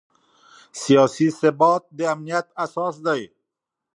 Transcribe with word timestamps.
سیاسي 0.81 1.27
ثبات 1.39 1.83
د 1.97 1.99
امنیت 2.13 2.47
اساس 2.63 2.95
دی 3.05 3.21